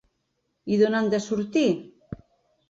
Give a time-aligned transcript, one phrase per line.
[0.75, 1.67] I d’on han de sortir?